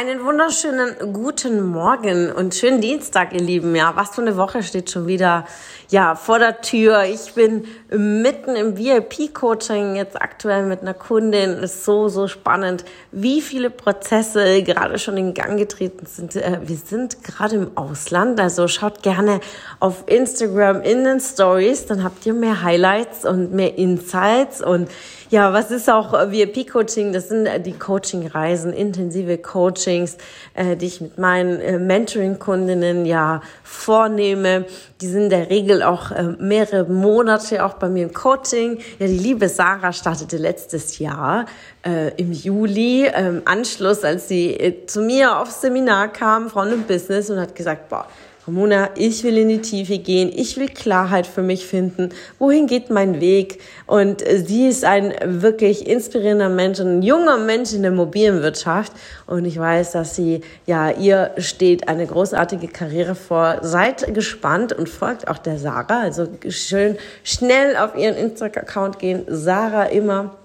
Einen 0.00 0.24
wunderschönen 0.24 1.12
guten 1.12 1.60
Morgen 1.60 2.32
und 2.32 2.54
schönen 2.54 2.80
Dienstag, 2.80 3.34
ihr 3.34 3.42
Lieben. 3.42 3.76
Ja, 3.76 3.96
was 3.96 4.14
für 4.14 4.22
eine 4.22 4.38
Woche 4.38 4.62
steht 4.62 4.88
schon 4.90 5.06
wieder 5.06 5.46
ja 5.90 6.14
vor 6.14 6.38
der 6.38 6.60
Tür. 6.60 7.04
Ich 7.04 7.34
bin 7.34 7.64
mitten 7.90 8.56
im 8.56 8.76
VIP-Coaching 8.76 9.96
jetzt 9.96 10.20
aktuell 10.20 10.64
mit 10.64 10.82
einer 10.82 10.94
Kundin. 10.94 11.50
Ist 11.50 11.84
so 11.84 12.08
so 12.08 12.28
spannend, 12.28 12.84
wie 13.12 13.40
viele 13.40 13.70
Prozesse 13.70 14.62
gerade 14.62 14.98
schon 14.98 15.16
in 15.16 15.34
Gang 15.34 15.58
getreten 15.58 16.06
sind. 16.06 16.36
Äh, 16.36 16.60
wir 16.62 16.76
sind 16.76 17.22
gerade 17.24 17.56
im 17.56 17.76
Ausland, 17.76 18.40
also 18.40 18.68
schaut 18.68 19.02
gerne 19.02 19.40
auf 19.80 20.04
Instagram 20.06 20.82
in 20.82 21.04
den 21.04 21.20
Stories, 21.20 21.86
dann 21.86 22.04
habt 22.04 22.24
ihr 22.26 22.34
mehr 22.34 22.62
Highlights 22.62 23.24
und 23.24 23.52
mehr 23.52 23.76
Insights 23.76 24.62
und 24.62 24.88
ja, 25.30 25.52
was 25.52 25.70
ist 25.70 25.88
auch 25.88 26.12
VIP-Coaching? 26.12 27.12
Das 27.12 27.28
sind 27.28 27.48
die 27.64 27.78
Coaching-Reisen, 27.78 28.72
intensive 28.72 29.38
Coachings, 29.38 30.16
äh, 30.54 30.76
die 30.76 30.86
ich 30.86 31.00
mit 31.00 31.18
meinen 31.18 31.60
äh, 31.60 31.78
Mentoring-Kundinnen 31.78 33.06
ja 33.06 33.40
vornehme. 33.62 34.66
Die 35.00 35.06
sind 35.06 35.24
in 35.24 35.30
der 35.30 35.48
Regel 35.48 35.79
auch 35.82 36.10
äh, 36.10 36.22
mehrere 36.38 36.84
Monate 36.84 37.64
auch 37.64 37.74
bei 37.74 37.88
mir 37.88 38.04
im 38.04 38.12
Coaching. 38.12 38.78
Ja, 38.98 39.06
die 39.06 39.18
liebe 39.18 39.48
Sarah 39.48 39.92
startete 39.92 40.36
letztes 40.36 40.98
Jahr 40.98 41.46
äh, 41.86 42.14
im 42.16 42.32
Juli 42.32 43.06
ähm, 43.06 43.42
Anschluss, 43.44 44.04
als 44.04 44.28
sie 44.28 44.54
äh, 44.54 44.86
zu 44.86 45.02
mir 45.02 45.38
aufs 45.38 45.60
Seminar 45.60 46.08
kam, 46.08 46.50
Frauen 46.50 46.72
im 46.72 46.82
Business 46.84 47.30
und 47.30 47.38
hat 47.38 47.54
gesagt, 47.54 47.88
boah, 47.88 48.06
Ramona, 48.50 48.90
ich 48.96 49.22
will 49.22 49.38
in 49.38 49.48
die 49.48 49.60
Tiefe 49.60 49.98
gehen, 49.98 50.32
ich 50.34 50.56
will 50.56 50.68
Klarheit 50.68 51.26
für 51.28 51.42
mich 51.42 51.66
finden, 51.66 52.08
wohin 52.40 52.66
geht 52.66 52.90
mein 52.90 53.20
Weg? 53.20 53.60
Und 53.86 54.24
sie 54.26 54.66
ist 54.66 54.84
ein 54.84 55.14
wirklich 55.24 55.86
inspirierender 55.86 56.48
Mensch, 56.48 56.80
ein 56.80 57.02
junger 57.02 57.38
Mensch 57.38 57.72
in 57.72 57.82
der 57.82 57.92
mobilen 57.92 58.42
Wirtschaft. 58.42 58.92
Und 59.28 59.44
ich 59.44 59.56
weiß, 59.56 59.92
dass 59.92 60.16
sie, 60.16 60.40
ja, 60.66 60.90
ihr 60.90 61.30
steht 61.38 61.86
eine 61.88 62.06
großartige 62.06 62.66
Karriere 62.66 63.14
vor. 63.14 63.58
Seid 63.62 64.12
gespannt 64.12 64.72
und 64.72 64.88
folgt 64.88 65.28
auch 65.28 65.38
der 65.38 65.58
Sarah. 65.58 66.00
Also 66.00 66.26
schön 66.48 66.96
schnell 67.22 67.76
auf 67.76 67.96
ihren 67.96 68.16
Instagram-Account 68.16 68.98
gehen. 68.98 69.24
Sarah 69.28 69.84
immer 69.84 70.36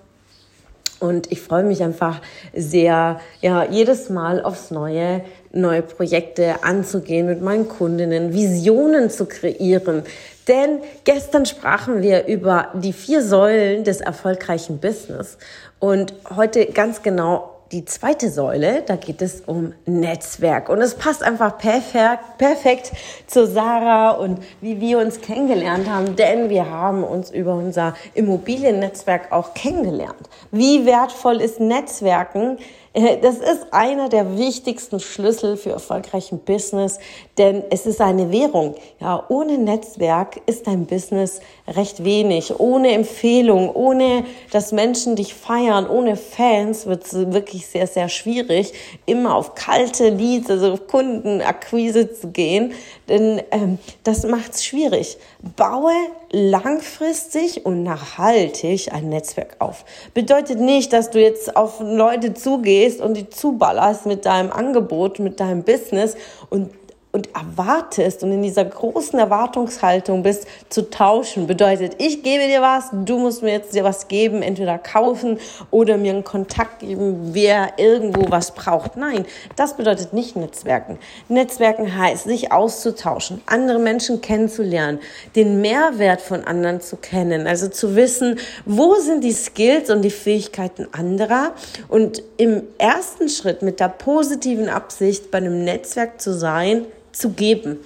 und 1.00 1.32
ich 1.32 1.42
freue 1.42 1.64
mich 1.64 1.84
einfach 1.84 2.22
sehr, 2.54 3.20
ja, 3.42 3.66
jedes 3.66 4.10
Mal 4.10 4.42
aufs 4.42 4.72
Neue, 4.72 5.24
neue 5.56 5.82
Projekte 5.82 6.64
anzugehen 6.64 7.26
mit 7.26 7.42
meinen 7.42 7.68
Kundinnen, 7.68 8.34
Visionen 8.34 9.10
zu 9.10 9.26
kreieren. 9.26 10.04
Denn 10.48 10.80
gestern 11.06 11.46
sprachen 11.46 12.02
wir 12.02 12.28
über 12.28 12.70
die 12.76 12.94
vier 12.94 13.24
Säulen 13.24 13.84
des 13.84 14.02
erfolgreichen 14.02 14.78
Business 14.80 15.38
und 15.80 16.14
heute 16.36 16.68
ganz 16.68 17.02
genau 17.02 17.55
die 17.72 17.86
zweite 17.86 18.30
Säule, 18.30 18.84
da 18.86 18.96
geht 18.96 19.22
es 19.22 19.42
um 19.42 19.74
Netzwerk. 19.86 20.70
Und 20.70 20.82
es 20.82 20.96
passt 20.96 21.24
einfach 21.24 21.58
perfekt, 21.58 22.38
perfekt 22.38 22.92
zu 23.28 23.48
Sarah 23.48 24.12
und 24.12 24.40
wie 24.62 24.80
wir 24.80 25.00
uns 25.00 25.22
kennengelernt 25.22 25.90
haben, 25.90 26.16
denn 26.16 26.50
wir 26.50 26.70
haben 26.70 27.04
uns 27.04 27.32
über 27.32 27.56
unser 27.56 27.96
Immobiliennetzwerk 28.14 29.32
auch 29.32 29.54
kennengelernt. 29.54 30.30
Wie 30.52 30.86
wertvoll 30.86 31.42
ist 31.42 31.60
Netzwerken? 31.60 32.58
Äh, 32.96 33.18
das 33.22 33.38
ist 33.38 33.68
einer 33.72 34.10
der 34.10 34.38
wichtigsten 34.38 35.00
Schlüssel 35.00 35.58
für 35.58 35.72
erfolgreichen 35.72 36.40
Business, 36.40 37.00
denn 37.38 37.64
es 37.70 37.86
ist 37.86 38.02
eine 38.02 38.32
Währung. 38.32 38.76
Ja, 39.00 39.24
ohne 39.28 39.58
Netzwerk 39.58 40.42
ist 40.46 40.68
dein 40.68 40.86
Business 40.86 41.42
recht 41.68 42.04
wenig. 42.04 42.60
Ohne 42.60 42.94
Empfehlung, 42.94 43.70
ohne 43.74 44.24
dass 44.52 44.72
Menschen 44.72 45.16
dich 45.16 45.34
feiern, 45.34 45.90
ohne 45.90 46.16
Fans 46.16 46.86
wird 46.86 47.06
es 47.06 47.14
wirklich 47.14 47.55
sehr, 47.60 47.88
sehr 47.88 48.10
schwierig, 48.10 48.74
immer 49.06 49.36
auf 49.36 49.56
kalte 49.56 50.10
Leads, 50.10 50.50
also 50.50 50.74
auf 50.74 50.88
Kundenakquise 50.88 52.12
zu 52.12 52.30
gehen, 52.30 52.74
denn 53.08 53.42
ähm, 53.52 53.78
das 54.04 54.26
macht 54.26 54.56
es 54.56 54.66
schwierig. 54.66 55.18
Baue 55.56 55.94
langfristig 56.32 57.66
und 57.66 57.84
nachhaltig 57.84 58.92
ein 58.92 59.10
Netzwerk 59.10 59.56
auf. 59.60 59.86
Bedeutet 60.14 60.60
nicht, 60.60 60.92
dass 60.92 61.12
du 61.12 61.22
jetzt 61.22 61.56
auf 61.56 61.80
Leute 61.80 62.34
zugehst 62.34 63.00
und 63.02 63.16
die 63.16 63.30
zuballerst 63.30 64.06
mit 64.06 64.26
deinem 64.26 64.52
Angebot, 64.52 65.20
mit 65.20 65.40
deinem 65.40 65.64
Business 65.64 66.16
und 66.50 66.72
und 67.16 67.30
erwartest 67.34 68.24
und 68.24 68.34
in 68.34 68.44
dieser 68.44 68.66
großen 68.66 69.18
Erwartungshaltung 69.18 70.22
bist, 70.22 70.48
zu 70.68 70.90
tauschen. 70.90 71.48
Bedeutet, 71.48 71.94
ich 71.98 72.24
gebe 72.24 72.46
dir 72.46 72.62
was, 72.62 72.90
du 72.92 73.18
musst 73.18 73.42
mir 73.42 73.54
jetzt 73.54 73.74
dir 73.74 73.86
was 73.86 74.10
geben, 74.10 74.42
entweder 74.42 74.78
kaufen 74.78 75.40
oder 75.72 75.96
mir 75.96 76.12
einen 76.12 76.26
Kontakt 76.26 76.80
geben, 76.80 77.30
wer 77.32 77.70
irgendwo 77.78 78.30
was 78.30 78.54
braucht. 78.54 78.98
Nein, 78.98 79.24
das 79.56 79.78
bedeutet 79.78 80.12
nicht 80.12 80.36
Netzwerken. 80.36 81.00
Netzwerken 81.30 81.98
heißt, 81.98 82.26
sich 82.26 82.52
auszutauschen, 82.52 83.42
andere 83.46 83.80
Menschen 83.80 84.20
kennenzulernen, 84.20 85.00
den 85.38 85.62
Mehrwert 85.62 86.20
von 86.20 86.44
anderen 86.44 86.82
zu 86.82 86.98
kennen, 86.98 87.48
also 87.48 87.70
zu 87.70 87.96
wissen, 87.96 88.40
wo 88.66 88.96
sind 88.96 89.24
die 89.24 89.32
Skills 89.32 89.90
und 89.90 90.02
die 90.02 90.12
Fähigkeiten 90.12 90.90
anderer 90.92 91.54
und 91.88 92.22
im 92.36 92.64
ersten 92.78 93.30
Schritt 93.30 93.62
mit 93.62 93.80
der 93.80 93.88
positiven 93.88 94.68
Absicht 94.68 95.32
bei 95.32 95.38
einem 95.38 95.64
Netzwerk 95.64 96.20
zu 96.20 96.34
sein, 96.34 96.86
zu 97.16 97.30
geben. 97.30 97.80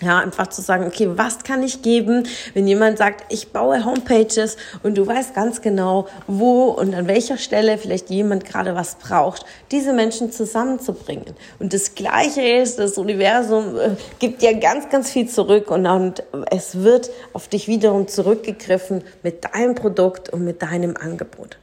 Ja, 0.00 0.18
einfach 0.18 0.48
zu 0.48 0.62
sagen, 0.62 0.84
okay, 0.84 1.08
was 1.14 1.44
kann 1.44 1.62
ich 1.62 1.80
geben, 1.80 2.24
wenn 2.54 2.66
jemand 2.66 2.98
sagt, 2.98 3.32
ich 3.32 3.52
baue 3.52 3.84
Homepages 3.84 4.56
und 4.82 4.98
du 4.98 5.06
weißt 5.06 5.32
ganz 5.32 5.62
genau, 5.62 6.08
wo 6.26 6.64
und 6.70 6.92
an 6.92 7.06
welcher 7.06 7.38
Stelle 7.38 7.78
vielleicht 7.78 8.10
jemand 8.10 8.44
gerade 8.44 8.74
was 8.74 8.96
braucht, 8.96 9.46
diese 9.70 9.92
Menschen 9.92 10.32
zusammenzubringen. 10.32 11.36
Und 11.60 11.72
das 11.72 11.94
Gleiche 11.94 12.42
ist, 12.42 12.80
das 12.80 12.98
Universum 12.98 13.78
äh, 13.78 13.90
gibt 14.18 14.42
dir 14.42 14.58
ganz, 14.58 14.88
ganz 14.88 15.08
viel 15.08 15.28
zurück 15.28 15.70
und, 15.70 15.86
und 15.86 16.24
es 16.50 16.82
wird 16.82 17.08
auf 17.32 17.46
dich 17.46 17.68
wiederum 17.68 18.08
zurückgegriffen 18.08 19.04
mit 19.22 19.44
deinem 19.44 19.76
Produkt 19.76 20.30
und 20.30 20.44
mit 20.44 20.62
deinem 20.62 20.96
Angebot 20.96 21.58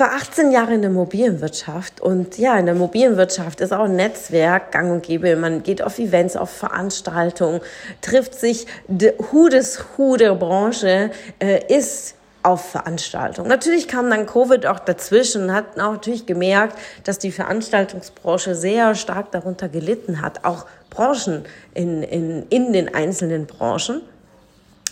war 0.00 0.12
18 0.14 0.50
Jahre 0.50 0.74
in 0.74 0.82
der 0.82 0.90
Immobilienwirtschaft 0.90 2.00
und 2.00 2.38
ja, 2.38 2.58
in 2.58 2.66
der 2.66 2.74
Immobilienwirtschaft 2.74 3.60
ist 3.60 3.72
auch 3.72 3.84
ein 3.84 3.96
Netzwerk 3.96 4.72
gang 4.72 4.90
und 4.90 5.02
gäbe. 5.02 5.36
Man 5.36 5.62
geht 5.62 5.82
auf 5.82 5.98
Events, 5.98 6.36
auf 6.36 6.50
Veranstaltungen, 6.50 7.60
trifft 8.00 8.34
sich, 8.34 8.66
de 8.88 9.14
Hu 9.30 9.48
des 9.48 9.84
Hu 9.96 10.16
der 10.16 10.34
Branche 10.34 11.10
äh, 11.38 11.60
ist 11.68 12.14
auf 12.42 12.70
Veranstaltungen. 12.70 13.48
Natürlich 13.48 13.86
kam 13.86 14.08
dann 14.08 14.26
Covid 14.26 14.66
auch 14.66 14.78
dazwischen 14.78 15.52
hat 15.52 15.78
auch 15.78 15.92
natürlich 15.92 16.26
gemerkt, 16.26 16.78
dass 17.04 17.18
die 17.18 17.32
Veranstaltungsbranche 17.32 18.54
sehr 18.54 18.94
stark 18.94 19.30
darunter 19.32 19.68
gelitten 19.68 20.22
hat, 20.22 20.44
auch 20.44 20.66
Branchen 20.88 21.44
in, 21.74 22.02
in, 22.02 22.46
in 22.48 22.72
den 22.72 22.94
einzelnen 22.94 23.46
Branchen. 23.46 24.00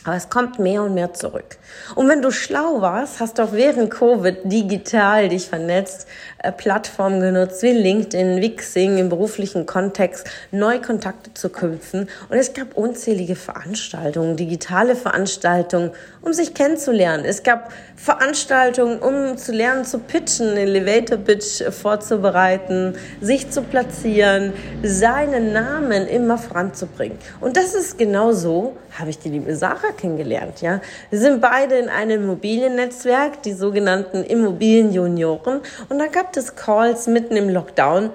Aber 0.05 0.17
es 0.17 0.31
kommt 0.31 0.59
mehr 0.59 0.83
und 0.83 0.95
mehr 0.95 1.13
zurück. 1.13 1.59
Und 1.95 2.09
wenn 2.09 2.23
du 2.23 2.31
schlau 2.31 2.81
warst, 2.81 3.21
hast 3.21 3.39
du 3.39 3.43
auch 3.43 3.53
während 3.53 3.91
Covid 3.91 4.37
digital 4.45 5.29
dich 5.29 5.49
vernetzt, 5.49 6.07
äh, 6.39 6.53
Plattformen 6.53 7.21
genutzt 7.21 7.63
wie 7.63 7.73
LinkedIn, 7.73 8.41
Wixing 8.41 8.99
im 8.99 9.09
beruflichen 9.09 9.67
Kontext, 9.67 10.27
neue 10.51 10.81
Kontakte 10.81 11.35
zu 11.35 11.51
knüpfen. 11.51 12.09
Und 12.29 12.37
es 12.37 12.55
gab 12.55 12.77
unzählige 12.77 13.35
Veranstaltungen, 13.35 14.37
digitale 14.37 14.95
Veranstaltungen, 14.95 15.91
um 16.23 16.33
sich 16.33 16.55
kennenzulernen. 16.55 17.25
Es 17.25 17.43
gab 17.43 17.73
Veranstaltungen, 17.97 19.01
um 19.01 19.37
zu 19.37 19.53
lernen 19.53 19.85
zu 19.85 19.99
pitchen, 19.99 20.57
Elevator 20.57 21.19
Pitch 21.19 21.63
vorzubereiten, 21.71 22.95
sich 23.21 23.51
zu 23.51 23.63
platzieren, 23.63 24.53
seinen 24.83 25.53
Namen 25.53 26.07
immer 26.07 26.39
voranzubringen. 26.39 27.19
Und 27.41 27.57
das 27.57 27.75
ist 27.75 27.99
genau 27.99 28.33
so, 28.33 28.77
habe 28.99 29.11
ich 29.11 29.19
die 29.19 29.29
liebe 29.29 29.55
Sarah 29.89 29.97
kennengelernt. 29.97 30.61
Ja, 30.61 30.81
wir 31.11 31.19
sind 31.19 31.41
beide 31.41 31.77
in 31.77 31.89
einem 31.89 32.25
Immobiliennetzwerk, 32.25 33.43
die 33.43 33.53
sogenannten 33.53 34.23
Immobilienjunioren, 34.23 35.61
und 35.89 35.99
da 35.99 36.07
gab 36.07 36.37
es 36.37 36.57
Calls 36.57 37.07
mitten 37.07 37.37
im 37.37 37.49
Lockdown 37.49 38.11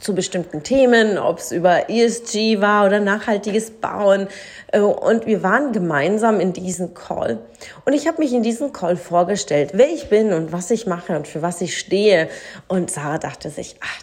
zu 0.00 0.14
bestimmten 0.14 0.64
Themen, 0.64 1.16
ob 1.16 1.38
es 1.38 1.52
über 1.52 1.88
ESG 1.88 2.60
war 2.60 2.86
oder 2.86 2.98
nachhaltiges 2.98 3.70
Bauen. 3.70 4.26
Äh, 4.72 4.80
und 4.80 5.26
wir 5.26 5.44
waren 5.44 5.72
gemeinsam 5.72 6.40
in 6.40 6.52
diesem 6.52 6.92
Call. 6.92 7.38
Und 7.84 7.92
ich 7.92 8.08
habe 8.08 8.18
mich 8.18 8.32
in 8.32 8.42
diesem 8.42 8.72
Call 8.72 8.96
vorgestellt, 8.96 9.70
wer 9.74 9.88
ich 9.88 10.08
bin 10.08 10.32
und 10.32 10.52
was 10.52 10.72
ich 10.72 10.86
mache 10.86 11.14
und 11.14 11.28
für 11.28 11.40
was 11.40 11.60
ich 11.60 11.78
stehe. 11.78 12.28
Und 12.66 12.90
Sarah 12.90 13.18
dachte 13.18 13.48
sich, 13.48 13.76
ach, 13.80 14.02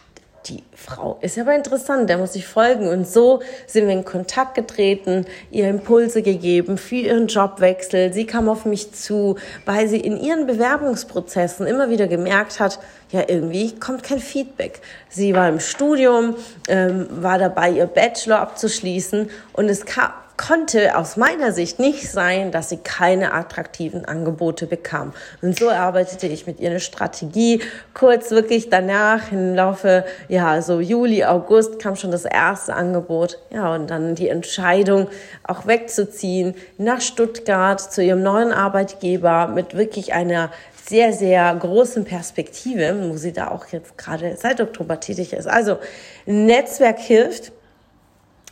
die 0.50 0.64
Frau 0.76 1.18
ist 1.22 1.38
aber 1.38 1.56
interessant, 1.56 2.10
der 2.10 2.18
muss 2.18 2.36
ich 2.36 2.48
folgen. 2.48 2.88
Und 2.88 3.08
so 3.08 3.42
sind 3.68 3.88
wir 3.88 3.94
in 3.94 4.06
Kontakt 4.06 4.56
getreten, 4.56 5.26
ihr 5.52 5.70
Impulse 5.70 6.22
gegeben 6.22 6.78
für 6.78 6.96
ihren 6.96 7.28
Jobwechsel. 7.28 8.14
Sie 8.14 8.26
kam 8.26 8.50
auf 8.50 8.66
mich 8.66 8.92
zu, 8.94 9.38
weil 9.66 9.88
sie 9.88 10.00
in 10.00 10.20
ihren 10.20 10.48
Bewerbungsprozessen 10.48 11.68
immer 11.68 11.90
wieder 11.90 12.08
gemerkt 12.08 12.60
hat, 12.60 12.80
ja, 13.12 13.24
irgendwie 13.28 13.74
kommt 13.80 14.04
kein 14.04 14.20
Feedback. 14.20 14.82
Sie 15.10 15.34
war 15.34 15.50
im 15.50 15.60
Studium, 15.60 16.36
ähm, 16.68 17.08
war 17.10 17.40
dabei, 17.40 17.72
ihr 17.72 17.88
Bachelor 17.88 18.40
abzuschließen 18.40 19.30
und 19.54 19.70
es 19.70 19.86
kam, 19.86 20.12
konnte 20.40 20.96
aus 20.96 21.18
meiner 21.18 21.52
Sicht 21.52 21.80
nicht 21.80 22.10
sein, 22.10 22.52
dass 22.52 22.70
sie 22.70 22.78
keine 22.78 23.34
attraktiven 23.34 24.06
Angebote 24.06 24.68
bekam. 24.68 25.14
Und 25.42 25.60
so 25.60 25.68
erarbeitete 25.68 26.28
ich 26.28 26.48
mit 26.48 26.62
ihr 26.62 26.70
eine 26.70 26.80
Strategie. 26.80 27.62
Kurz 27.94 28.32
wirklich 28.32 28.70
danach, 28.70 29.34
im 29.34 29.54
Laufe, 29.54 30.06
ja, 30.30 30.62
so 30.62 30.80
Juli, 30.80 31.26
August 31.26 31.80
kam 31.80 31.98
schon 31.98 32.12
das 32.12 32.24
erste 32.24 32.74
Angebot. 32.74 33.38
Ja, 33.50 33.76
und 33.76 33.90
dann 33.90 34.16
die 34.16 34.30
Entscheidung, 34.30 35.10
auch 35.44 35.68
wegzuziehen 35.68 36.56
nach 36.78 37.02
Stuttgart 37.02 37.82
zu 37.82 38.02
ihrem 38.02 38.24
neuen 38.24 38.54
Arbeitgeber 38.54 39.48
mit 39.48 39.76
wirklich 39.76 40.14
einer 40.14 40.52
sehr, 40.88 41.12
sehr 41.12 41.54
großen 41.54 42.06
Perspektive, 42.06 42.96
wo 43.10 43.18
sie 43.18 43.34
da 43.34 43.50
auch 43.50 43.66
jetzt 43.68 43.98
gerade 43.98 44.38
seit 44.38 44.62
Oktober 44.62 45.02
tätig 45.02 45.34
ist. 45.34 45.48
Also 45.48 45.80
Netzwerk 46.26 47.00
hilft 47.00 47.52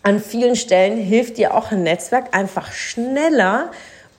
an 0.08 0.22
vielen 0.22 0.56
Stellen 0.56 0.98
hilft 0.98 1.38
dir 1.38 1.54
auch 1.54 1.74
ein 1.74 1.84
Netzwerk 1.84 2.34
einfach 2.34 2.72
schneller 2.72 3.72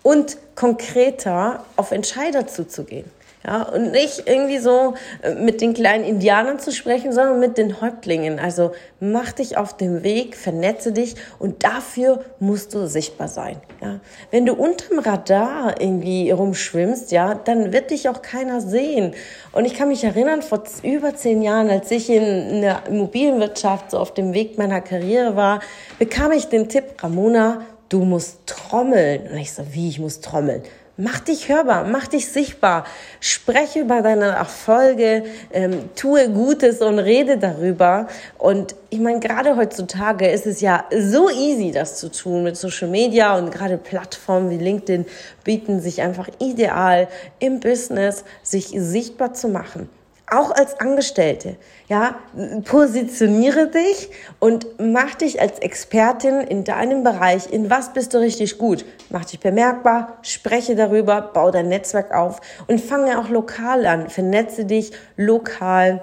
und 0.03 0.37
konkreter 0.55 1.65
auf 1.77 1.93
Entscheider 1.93 2.47
zuzugehen. 2.47 3.11
Ja, 3.47 3.63
und 3.63 3.93
nicht 3.93 4.25
irgendwie 4.27 4.59
so 4.59 4.95
äh, 5.23 5.35
mit 5.35 5.61
den 5.61 5.73
kleinen 5.73 6.05
Indianern 6.05 6.59
zu 6.59 6.73
sprechen, 6.73 7.13
sondern 7.13 7.39
mit 7.39 7.57
den 7.57 7.81
Häuptlingen. 7.81 8.41
Also 8.41 8.73
mach 8.99 9.31
dich 9.31 9.57
auf 9.57 9.77
den 9.77 10.03
Weg, 10.03 10.37
vernetze 10.37 10.93
dich 10.93 11.15
und 11.39 11.63
dafür 11.63 12.25
musst 12.41 12.75
du 12.75 12.89
sichtbar 12.89 13.29
sein. 13.29 13.61
Ja, 13.81 14.01
wenn 14.33 14.45
du 14.45 14.55
unterm 14.55 14.99
Radar 14.99 15.81
irgendwie 15.81 16.33
rumschwimmst, 16.33 17.13
ja, 17.13 17.35
dann 17.35 17.73
wird 17.73 17.93
dich 17.93 18.09
auch 18.09 18.23
keiner 18.23 18.61
sehen. 18.61 19.15
Und 19.53 19.67
ich 19.67 19.75
kann 19.75 19.89
mich 19.89 20.03
erinnern, 20.03 20.43
vor 20.43 20.65
über 20.83 21.15
zehn 21.15 21.41
Jahren, 21.43 21.71
als 21.71 21.91
ich 21.93 22.11
in 22.11 22.61
der 22.61 22.87
Immobilienwirtschaft 22.89 23.93
so 23.93 23.99
auf 23.99 24.15
dem 24.15 24.35
Weg 24.35 24.59
meiner 24.59 24.81
Karriere 24.81 25.37
war, 25.37 25.61
bekam 26.01 26.33
ich 26.33 26.47
den 26.47 26.69
Tipp, 26.69 26.85
Ramona, 27.01 27.63
du 27.89 28.01
musst 28.05 28.47
trommeln. 28.47 29.29
Und 29.31 29.39
ich 29.39 29.53
so, 29.53 29.63
wie, 29.73 29.89
ich 29.89 30.01
muss 30.01 30.21
trommeln? 30.21 30.63
Mach 31.01 31.21
dich 31.21 31.49
hörbar, 31.49 31.85
mach 31.85 32.09
dich 32.09 32.27
sichtbar, 32.27 32.83
spreche 33.21 33.79
über 33.83 34.03
deine 34.03 34.31
Erfolge, 34.31 35.27
ähm, 35.53 35.91
tue 35.95 36.29
Gutes 36.29 36.81
und 36.81 36.99
rede 36.99 37.39
darüber. 37.39 38.09
Und 38.37 38.75
ich 38.91 38.99
meine, 38.99 39.21
gerade 39.21 39.57
heutzutage 39.57 40.29
ist 40.29 40.45
es 40.45 40.61
ja 40.61 40.87
so 40.91 41.31
easy, 41.31 41.71
das 41.71 42.01
zu 42.01 42.11
tun 42.11 42.43
mit 42.43 42.57
Social 42.57 42.89
Media 42.89 43.39
und 43.39 43.53
gerade 43.53 43.79
Plattformen 43.79 44.51
wie 44.51 44.59
LinkedIn 44.59 45.07
bieten 45.45 45.81
sich 45.81 46.03
einfach 46.03 46.29
ideal 46.41 47.07
im 47.39 47.61
Business, 47.61 48.25
sich 48.43 48.67
sichtbar 48.75 49.35
zu 49.35 49.47
machen 49.47 49.89
auch 50.31 50.51
als 50.51 50.79
Angestellte, 50.81 51.57
ja, 51.89 52.17
positioniere 52.65 53.69
dich 53.69 54.11
und 54.39 54.67
mach 54.79 55.15
dich 55.15 55.41
als 55.41 55.59
Expertin 55.59 56.41
in 56.41 56.65
deinem 56.65 57.03
Bereich. 57.03 57.51
In 57.53 57.71
was 57.71 57.93
bist 57.93 58.15
du 58.15 58.19
richtig 58.19 58.59
gut? 58.59 58.85
Mach 59.11 59.25
dich 59.25 59.41
bemerkbar, 59.41 60.19
spreche 60.23 60.77
darüber, 60.77 61.21
bau 61.21 61.51
dein 61.51 61.69
Netzwerk 61.69 62.15
auf 62.15 62.41
und 62.67 62.81
fange 62.81 63.19
auch 63.19 63.29
lokal 63.29 63.87
an. 63.87 64.11
Vernetze 64.11 64.65
dich 64.65 64.93
lokal 65.17 66.03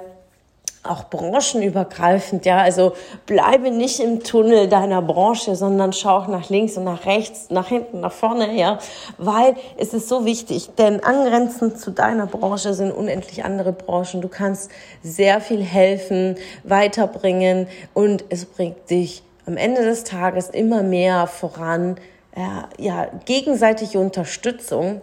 auch 0.85 1.05
branchenübergreifend, 1.05 2.45
ja, 2.45 2.57
also 2.57 2.93
bleibe 3.25 3.71
nicht 3.71 3.99
im 3.99 4.23
Tunnel 4.23 4.67
deiner 4.67 5.01
Branche, 5.01 5.55
sondern 5.55 5.93
schau 5.93 6.17
auch 6.17 6.27
nach 6.27 6.49
links 6.49 6.77
und 6.77 6.83
nach 6.83 7.05
rechts, 7.05 7.49
nach 7.49 7.67
hinten, 7.67 7.99
nach 8.01 8.11
vorne, 8.11 8.53
ja, 8.57 8.79
weil 9.17 9.55
es 9.77 9.93
ist 9.93 10.09
so 10.09 10.25
wichtig, 10.25 10.69
denn 10.77 11.03
angrenzend 11.03 11.79
zu 11.79 11.91
deiner 11.91 12.27
Branche 12.27 12.73
sind 12.73 12.91
unendlich 12.91 13.43
andere 13.43 13.73
Branchen. 13.73 14.21
Du 14.21 14.27
kannst 14.27 14.71
sehr 15.03 15.41
viel 15.41 15.61
helfen, 15.61 16.35
weiterbringen 16.63 17.67
und 17.93 18.23
es 18.29 18.45
bringt 18.45 18.89
dich 18.89 19.23
am 19.45 19.57
Ende 19.57 19.83
des 19.83 20.03
Tages 20.03 20.49
immer 20.49 20.83
mehr 20.83 21.27
voran, 21.27 21.97
ja, 22.35 22.69
ja 22.77 23.07
gegenseitige 23.25 23.99
Unterstützung 23.99 25.01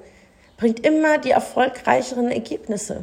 bringt 0.62 0.86
immer 0.86 1.18
die 1.18 1.32
erfolgreicheren 1.32 2.30
Ergebnisse. 2.30 3.02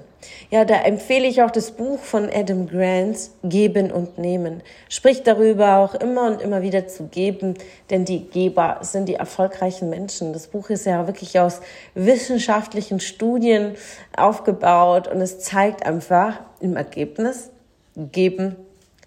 Ja, 0.49 0.63
da 0.63 0.75
empfehle 0.75 1.27
ich 1.27 1.41
auch 1.41 1.51
das 1.51 1.71
Buch 1.71 1.99
von 1.99 2.29
Adam 2.33 2.69
Grant, 2.69 3.31
Geben 3.43 3.91
und 3.91 4.17
Nehmen. 4.17 4.63
Spricht 4.87 5.27
darüber 5.27 5.79
auch 5.79 5.93
immer 5.93 6.27
und 6.27 6.41
immer 6.41 6.61
wieder 6.61 6.87
zu 6.87 7.07
geben, 7.07 7.55
denn 7.89 8.05
die 8.05 8.21
Geber 8.21 8.77
sind 8.79 9.09
die 9.09 9.15
erfolgreichen 9.15 9.89
Menschen. 9.89 10.31
Das 10.31 10.47
Buch 10.47 10.69
ist 10.69 10.85
ja 10.85 11.05
wirklich 11.05 11.37
aus 11.37 11.59
wissenschaftlichen 11.95 13.01
Studien 13.01 13.75
aufgebaut 14.15 15.09
und 15.09 15.19
es 15.19 15.39
zeigt 15.39 15.85
einfach 15.85 16.39
im 16.61 16.77
Ergebnis, 16.77 17.49
geben, 17.97 18.55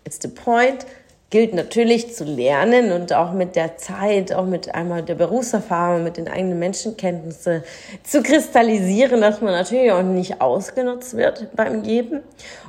it's 0.05 0.19
the 0.21 0.29
point, 0.29 0.85
gilt 1.33 1.55
natürlich 1.55 2.15
zu 2.15 2.25
lernen 2.25 2.93
und 2.93 3.15
auch 3.15 3.33
mit 3.33 3.57
der 3.57 3.79
Zeit, 3.79 4.35
auch 4.35 4.45
mit 4.45 4.75
einmal 4.75 5.03
der 5.03 5.15
Berufserfahrung, 5.15 6.05
mit 6.05 6.19
den 6.19 6.29
eigenen 6.29 6.59
Menschenkenntnissen 6.59 7.65
zu 8.05 8.23
kristallisieren, 8.23 9.23
dass 9.23 9.41
man 9.41 9.55
natürlich 9.55 9.91
auch 9.93 10.03
nicht 10.03 10.43
ausgenutzt 10.43 11.17
wird 11.17 11.49
beim 11.57 11.83
Geben. 11.83 12.21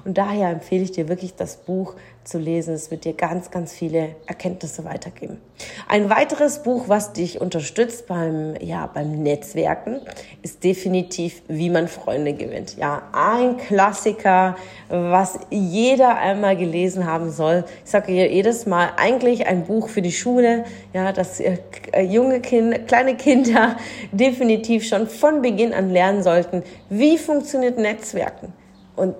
Und 0.05 0.17
daher 0.17 0.49
empfehle 0.49 0.83
ich 0.83 0.91
dir 0.91 1.09
wirklich 1.09 1.35
das 1.35 1.57
Buch 1.57 1.95
zu 2.23 2.37
lesen. 2.37 2.73
Es 2.73 2.91
wird 2.91 3.05
dir 3.05 3.13
ganz, 3.13 3.51
ganz 3.51 3.73
viele 3.73 4.15
Erkenntnisse 4.25 4.85
weitergeben. 4.85 5.41
Ein 5.87 6.09
weiteres 6.09 6.63
Buch, 6.63 6.85
was 6.87 7.13
dich 7.13 7.41
unterstützt 7.41 8.07
beim, 8.07 8.55
ja, 8.61 8.87
beim 8.87 9.23
Netzwerken, 9.23 10.01
ist 10.41 10.63
definitiv, 10.63 11.41
wie 11.47 11.69
man 11.69 11.87
Freunde 11.87 12.33
gewinnt. 12.33 12.77
Ja, 12.77 13.03
ein 13.11 13.57
Klassiker, 13.57 14.55
was 14.89 15.39
jeder 15.49 16.17
einmal 16.17 16.55
gelesen 16.55 17.05
haben 17.05 17.29
soll. 17.29 17.65
Ich 17.83 17.91
sage 17.91 18.11
hier 18.11 18.29
jedes 18.53 18.65
Mal, 18.67 18.91
eigentlich 18.97 19.47
ein 19.47 19.65
Buch 19.65 19.89
für 19.89 20.01
die 20.01 20.11
Schule, 20.11 20.65
ja, 20.93 21.11
dass 21.11 21.39
äh, 21.39 21.57
junge 22.01 22.39
Kinder, 22.39 22.79
kleine 22.79 23.15
Kinder 23.15 23.77
definitiv 24.11 24.87
schon 24.87 25.07
von 25.07 25.41
Beginn 25.41 25.73
an 25.73 25.89
lernen 25.89 26.21
sollten, 26.21 26.63
wie 26.89 27.17
funktioniert 27.17 27.77
Netzwerken. 27.77 28.53
Und 28.95 29.15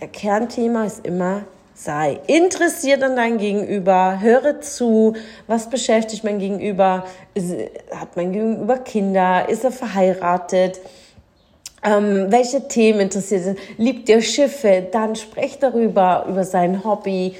der 0.00 0.08
Kernthema 0.08 0.84
ist 0.84 1.06
immer 1.06 1.42
Sei 1.74 2.18
interessiert 2.26 3.04
an 3.04 3.14
dein 3.14 3.38
Gegenüber, 3.38 4.18
höre 4.20 4.60
zu, 4.60 5.14
was 5.46 5.70
beschäftigt 5.70 6.24
mein 6.24 6.40
Gegenüber, 6.40 7.04
hat 7.94 8.16
mein 8.16 8.32
Gegenüber 8.32 8.78
Kinder, 8.78 9.48
ist 9.48 9.62
er 9.62 9.70
verheiratet, 9.70 10.80
ähm, 11.84 12.26
welche 12.30 12.66
Themen 12.66 12.98
interessiert 12.98 13.44
sind, 13.44 13.58
liebt 13.76 14.08
ihr 14.08 14.20
Schiffe, 14.22 14.88
dann 14.90 15.14
sprecht 15.14 15.62
darüber, 15.62 16.26
über 16.28 16.42
sein 16.42 16.82
Hobby, 16.82 17.36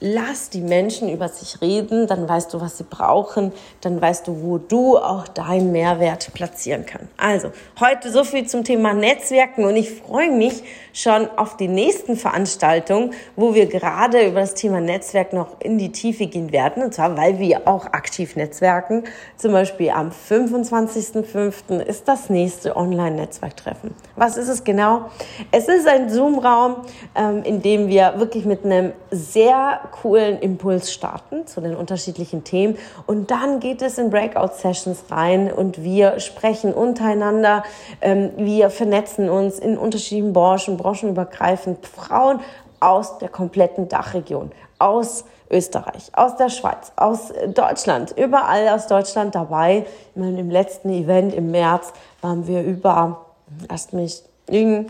lass 0.00 0.50
die 0.50 0.60
Menschen 0.60 1.08
über 1.08 1.28
sich 1.28 1.60
reden, 1.62 2.06
dann 2.06 2.28
weißt 2.28 2.52
du, 2.52 2.60
was 2.60 2.76
sie 2.76 2.84
brauchen, 2.84 3.52
dann 3.80 4.00
weißt 4.00 4.26
du, 4.26 4.42
wo 4.42 4.58
du 4.58 4.98
auch 4.98 5.26
deinen 5.26 5.72
Mehrwert 5.72 6.32
platzieren 6.34 6.84
kannst. 6.84 7.08
Also, 7.16 7.50
heute 7.80 8.10
so 8.10 8.24
viel 8.24 8.46
zum 8.46 8.62
Thema 8.62 8.92
Netzwerken 8.92 9.64
und 9.64 9.76
ich 9.76 9.90
freue 9.90 10.30
mich 10.30 10.62
schon 10.92 11.28
auf 11.36 11.56
die 11.56 11.68
nächsten 11.68 12.16
Veranstaltungen, 12.16 13.14
wo 13.36 13.54
wir 13.54 13.66
gerade 13.66 14.26
über 14.26 14.40
das 14.40 14.54
Thema 14.54 14.80
Netzwerk 14.80 15.32
noch 15.32 15.60
in 15.60 15.78
die 15.78 15.92
Tiefe 15.92 16.26
gehen 16.26 16.52
werden, 16.52 16.82
und 16.82 16.92
zwar, 16.92 17.16
weil 17.16 17.38
wir 17.38 17.66
auch 17.66 17.86
aktiv 17.86 18.36
netzwerken. 18.36 19.04
Zum 19.36 19.52
Beispiel 19.52 19.90
am 19.90 20.10
25.05. 20.10 21.80
ist 21.80 22.06
das 22.06 22.28
nächste 22.28 22.76
Online-Netzwerktreffen. 22.76 23.94
Was 24.14 24.36
ist 24.36 24.48
es 24.48 24.62
genau? 24.62 25.10
Es 25.52 25.68
ist 25.68 25.88
ein 25.88 26.10
Zoom-Raum, 26.10 26.76
ähm, 27.14 27.42
in 27.44 27.62
dem 27.62 27.88
wir 27.88 28.14
wirklich 28.18 28.44
mit 28.44 28.64
einem 28.64 28.92
sehr 29.10 29.85
coolen 29.86 30.38
Impuls 30.38 30.92
starten 30.92 31.46
zu 31.46 31.60
den 31.60 31.74
unterschiedlichen 31.74 32.44
Themen 32.44 32.76
und 33.06 33.30
dann 33.30 33.60
geht 33.60 33.82
es 33.82 33.98
in 33.98 34.10
Breakout-Sessions 34.10 35.04
rein 35.10 35.52
und 35.52 35.82
wir 35.82 36.20
sprechen 36.20 36.74
untereinander, 36.74 37.62
ähm, 38.00 38.30
wir 38.36 38.70
vernetzen 38.70 39.28
uns 39.30 39.58
in 39.58 39.78
unterschiedlichen 39.78 40.32
Branchen, 40.32 40.76
branchenübergreifend, 40.76 41.86
Frauen 41.86 42.40
aus 42.80 43.18
der 43.18 43.28
kompletten 43.28 43.88
Dachregion, 43.88 44.52
aus 44.78 45.24
Österreich, 45.50 46.10
aus 46.12 46.36
der 46.36 46.48
Schweiz, 46.48 46.92
aus 46.96 47.32
Deutschland, 47.54 48.12
überall 48.16 48.68
aus 48.68 48.86
Deutschland 48.86 49.34
dabei. 49.34 49.86
Im 50.14 50.50
letzten 50.50 50.90
Event 50.90 51.34
im 51.34 51.50
März 51.50 51.92
waren 52.20 52.46
wir 52.46 52.62
über, 52.62 53.26
lasst 53.68 53.92
mich 53.92 54.22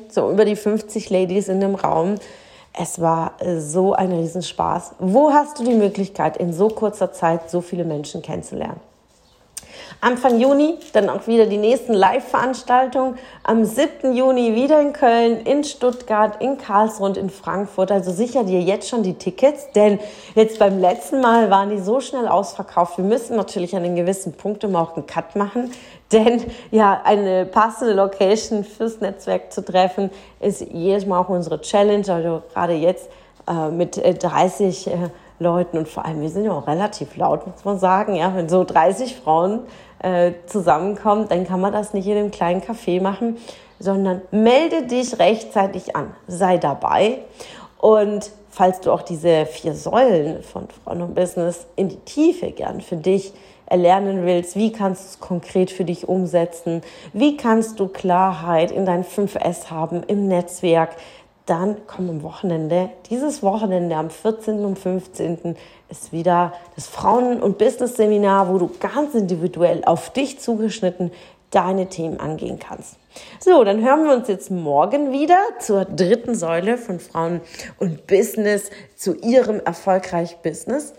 so 0.09 0.31
über 0.31 0.45
die 0.45 0.57
50 0.57 1.11
Ladies 1.11 1.49
in 1.49 1.61
dem 1.61 1.75
Raum. 1.75 2.17
Es 2.79 3.01
war 3.01 3.33
äh, 3.39 3.59
so 3.59 3.95
ein 3.95 4.13
Riesenspaß. 4.13 4.97
Wo 4.99 5.33
hast 5.33 5.59
du 5.59 5.65
die 5.65 5.75
Möglichkeit, 5.75 6.37
in 6.37 6.53
so 6.53 6.69
kurzer 6.69 7.11
Zeit 7.11 7.51
so 7.51 7.63
viele 7.63 7.85
Menschen 7.85 8.21
kennenzulernen? 8.21 8.81
Anfang 10.01 10.39
Juni 10.39 10.79
dann 10.93 11.09
auch 11.09 11.27
wieder 11.27 11.47
die 11.47 11.57
nächsten 11.57 11.95
Live-Veranstaltungen. 11.95 13.19
Am 13.43 13.65
7. 13.65 14.13
Juni 14.15 14.55
wieder 14.55 14.81
in 14.81 14.93
Köln, 14.93 15.41
in 15.41 15.65
Stuttgart, 15.65 16.43
in 16.43 16.59
Karlsruhe 16.59 17.07
und 17.07 17.17
in 17.17 17.31
Frankfurt. 17.31 17.91
Also 17.91 18.13
sicher 18.13 18.45
dir 18.45 18.61
jetzt 18.61 18.89
schon 18.89 19.03
die 19.03 19.15
Tickets, 19.15 19.71
denn 19.75 19.99
jetzt 20.35 20.59
beim 20.59 20.79
letzten 20.79 21.21
Mal 21.21 21.51
waren 21.51 21.71
die 21.71 21.79
so 21.79 22.01
schnell 22.01 22.29
ausverkauft. 22.29 22.99
Wir 22.99 23.05
müssen 23.05 23.37
natürlich 23.37 23.75
an 23.75 23.85
den 23.85 23.97
gewissen 23.97 24.35
Punkt 24.35 24.65
immer 24.65 24.83
auch 24.83 24.97
einen 24.97 25.07
Cut 25.07 25.35
machen, 25.35 25.73
denn 26.13 26.45
ja, 26.71 27.01
eine 27.05 27.47
passende 27.47 27.95
Location 27.95 28.65
fürs 28.65 29.01
Netzwerk 29.01 29.53
zu 29.53 29.65
treffen, 29.65 30.11
ist 30.41 30.61
jedes 30.61 31.07
Mal 31.07 31.19
auch 31.19 31.29
unsere 31.29 31.61
Challenge. 31.61 32.05
Also 32.09 32.43
gerade 32.53 32.75
jetzt 32.75 33.09
äh, 33.49 33.71
mit 33.71 33.97
30 33.97 34.87
äh, 34.87 34.91
äh, 34.91 34.97
Leuten 35.39 35.79
und 35.79 35.89
vor 35.89 36.05
allem, 36.07 36.23
wir 36.23 36.31
sind 36.31 36.45
ja 36.45 36.53
auch 36.53 36.67
relativ 36.67 37.17
laut, 37.17 37.47
muss 37.47 37.65
man 37.65 37.79
sagen. 37.79 38.15
Ja, 38.15 38.35
wenn 38.35 38.49
so 38.49 38.65
30 38.65 39.17
Frauen 39.17 39.61
äh, 39.99 40.33
zusammenkommen, 40.47 41.29
dann 41.29 41.47
kann 41.47 41.61
man 41.61 41.73
das 41.73 41.93
nicht 41.93 42.07
in 42.07 42.17
einem 42.17 42.31
kleinen 42.31 42.63
Café 42.63 43.03
machen, 43.03 43.37
sondern 43.79 44.23
melde 44.31 44.87
dich 44.87 45.19
rechtzeitig 45.19 45.95
an, 45.95 46.15
sei 46.27 46.57
dabei 46.57 47.19
und 47.79 48.31
falls 48.57 48.81
du 48.81 48.91
auch 48.91 49.03
diese 49.03 49.45
vier 49.45 49.75
Säulen 49.75 50.43
von 50.43 50.67
Frauen 50.69 51.03
und 51.03 51.15
Business 51.15 51.67
in 51.77 51.91
die 51.91 51.99
Tiefe 51.99 52.53
gern 52.53 52.81
für 52.81 52.97
dich 52.97 53.35
erlernen 53.67 54.25
willst, 54.25 54.57
wie 54.57 54.73
kannst 54.73 55.03
du 55.03 55.09
es 55.09 55.21
konkret 55.21 55.71
für 55.71 55.85
dich 55.85 56.09
umsetzen, 56.09 56.81
wie 57.13 57.37
kannst 57.37 57.79
du 57.79 57.89
Klarheit 57.89 58.71
in 58.71 58.87
dein 58.87 59.05
5S 59.05 59.71
haben 59.71 60.03
im 60.05 60.27
Netzwerk, 60.27 60.97
dann 61.45 61.77
komm 61.87 62.09
am 62.09 62.23
Wochenende, 62.23 62.89
dieses 63.11 63.43
Wochenende 63.43 63.95
am 63.95 64.09
14. 64.09 64.65
und 64.65 64.79
15. 64.79 65.55
ist 65.91 66.13
wieder 66.13 66.55
das 66.77 66.87
Frauen- 66.87 67.43
und 67.43 67.59
Business-Seminar, 67.59 68.51
wo 68.51 68.57
du 68.57 68.71
ganz 68.81 69.15
individuell 69.15 69.85
auf 69.85 70.11
dich 70.15 70.41
zugeschnitten 70.41 71.13
deine 71.51 71.89
Themen 71.91 72.21
angehen 72.21 72.59
kannst. 72.59 72.97
So, 73.41 73.65
dann 73.65 73.85
hören 73.85 74.05
wir 74.05 74.15
uns 74.15 74.29
jetzt 74.29 74.51
morgen 74.51 75.13
wieder 75.13 75.39
zur 75.61 75.85
dritten 75.85 76.35
Säule 76.35 76.79
von 76.79 77.01
Frauen 77.01 77.41
und 77.79 78.07
Business, 78.07 78.71
zu 78.97 79.15
ihrem 79.17 79.61
erfolgreich 79.61 80.39
Business. 80.43 80.95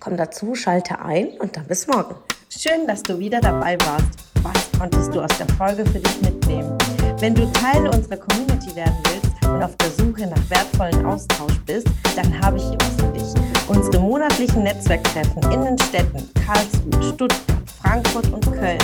Komm 0.00 0.16
dazu, 0.16 0.54
schalte 0.54 1.00
ein 1.00 1.28
und 1.38 1.56
dann 1.56 1.66
bis 1.66 1.86
morgen. 1.86 2.14
Schön, 2.48 2.86
dass 2.86 3.02
du 3.02 3.18
wieder 3.18 3.40
dabei 3.40 3.78
warst. 3.80 4.18
Was 4.42 4.78
konntest 4.78 5.14
du 5.14 5.20
aus 5.20 5.36
der 5.38 5.48
Folge 5.56 5.84
für 5.86 5.98
dich 5.98 6.20
mitnehmen? 6.22 6.76
Wenn 7.18 7.34
du 7.34 7.50
Teil 7.52 7.88
unserer 7.88 8.18
Community 8.18 8.76
werden 8.76 8.96
willst 9.04 9.46
und 9.48 9.62
auf 9.62 9.74
der 9.76 9.90
Suche 9.90 10.26
nach 10.26 10.50
wertvollen 10.50 11.04
Austausch 11.06 11.58
bist, 11.64 11.88
dann 12.14 12.40
habe 12.42 12.58
ich 12.58 12.64
hier 12.64 12.78
was 12.78 13.04
für 13.04 13.12
dich. 13.12 13.68
Unsere 13.68 14.00
monatlichen 14.00 14.62
Netzwerktreffen 14.62 15.42
in 15.50 15.64
den 15.64 15.78
Städten 15.78 16.30
Karlsruhe, 16.46 17.02
Stuttgart, 17.14 17.56
Frankfurt 17.82 18.32
und 18.32 18.52
Köln. 18.52 18.78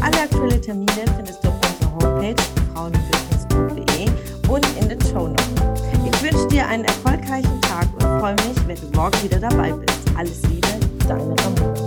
Alle 0.00 0.22
aktuellen 0.22 0.62
Termine 0.62 1.04
findest 1.16 1.44
du 1.44 1.48
auf 1.48 1.73
Homepage 1.94 2.42
frauenbusiness.de 2.74 4.08
und 4.48 4.66
in 4.80 4.88
den 4.88 5.00
Show 5.02 5.28
Notes. 5.28 5.44
Ich 6.04 6.22
wünsche 6.22 6.46
dir 6.48 6.66
einen 6.66 6.84
erfolgreichen 6.84 7.60
Tag 7.62 7.86
und 7.94 8.20
freue 8.20 8.34
mich, 8.34 8.66
wenn 8.66 8.76
du 8.76 8.96
morgen 8.96 9.22
wieder 9.22 9.38
dabei 9.38 9.72
bist. 9.72 9.98
Alles 10.16 10.42
Liebe, 10.42 10.68
deine 11.06 11.34
Ramona. 11.42 11.83